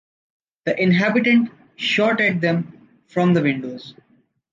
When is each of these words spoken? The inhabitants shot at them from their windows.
The 0.65 0.75
inhabitants 0.81 1.51
shot 1.75 2.21
at 2.21 2.41
them 2.41 2.87
from 3.05 3.35
their 3.35 3.43
windows. 3.43 3.93